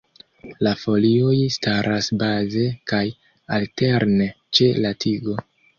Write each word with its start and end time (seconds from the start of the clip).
La 0.67 0.71
folioj 0.83 1.35
staras 1.57 2.09
baze 2.23 2.67
kaj 2.93 3.05
alterne 3.61 4.33
ĉe 4.61 4.75
la 4.85 4.99
tigo. 5.07 5.43